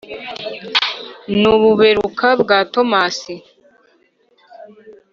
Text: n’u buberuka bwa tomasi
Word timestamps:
n’u 1.39 1.53
buberuka 1.61 2.27
bwa 2.41 2.59
tomasi 2.73 3.35